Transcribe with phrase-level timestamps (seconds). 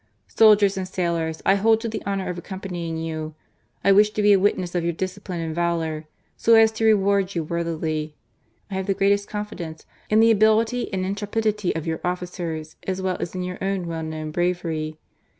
[0.27, 3.35] "Soldiers and sailors, I hold to the honour of accompanying you.
[3.83, 7.35] I wish to be a witness of your discipline and valour, so as to reward
[7.35, 8.15] you worthily.
[8.71, 13.17] I have the greatest confidence in the ability and intrepidity of your officers as well
[13.19, 14.97] as in your own well known bravery.